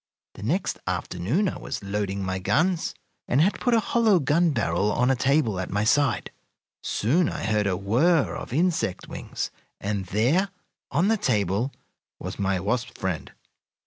[0.33, 2.95] The next afternoon I was loading my guns,
[3.27, 6.31] and had put a hollow gun barrel on a table at my side.
[6.81, 10.49] Soon I heard a whir of insect wings, and there,
[10.89, 11.71] on the table,
[12.17, 13.31] was my wasp friend.